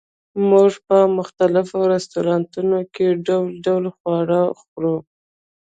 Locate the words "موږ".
0.49-0.71